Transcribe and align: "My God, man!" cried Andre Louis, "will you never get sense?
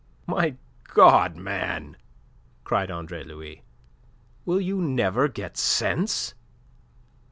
"My 0.25 0.55
God, 0.85 1.35
man!" 1.35 1.95
cried 2.63 2.89
Andre 2.89 3.23
Louis, 3.23 3.61
"will 4.45 4.59
you 4.59 4.81
never 4.81 5.27
get 5.27 5.57
sense? 5.57 6.33